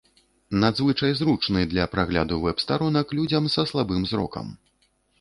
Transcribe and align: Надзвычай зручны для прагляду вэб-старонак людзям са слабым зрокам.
Надзвычай 0.63 1.11
зручны 1.19 1.61
для 1.75 1.85
прагляду 1.93 2.41
вэб-старонак 2.47 3.07
людзям 3.21 3.43
са 3.57 3.71
слабым 3.75 4.01
зрокам. 4.15 4.55